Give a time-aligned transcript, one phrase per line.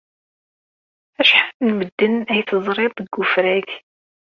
[1.21, 3.67] Acḥal n medden ay teẓrid deg wefrag?